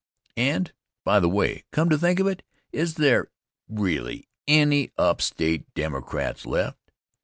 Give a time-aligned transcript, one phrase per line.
[0.37, 0.73] And,
[1.03, 3.29] by the way, come to think of it, is there
[3.69, 6.89] really any upstate Democrats left?